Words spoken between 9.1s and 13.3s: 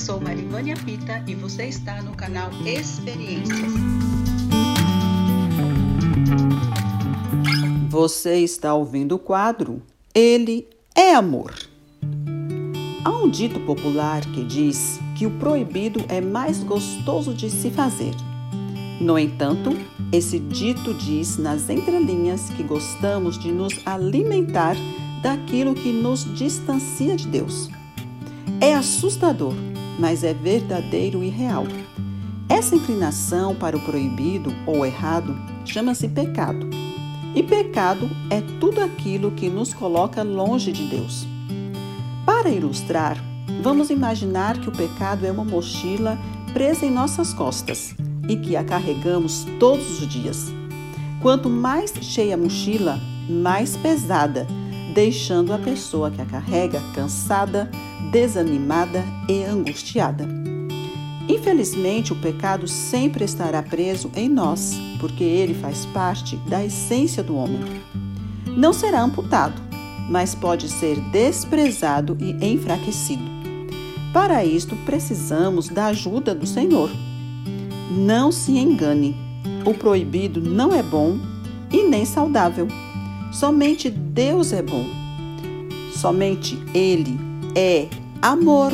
o quadro Ele é Amor. Há um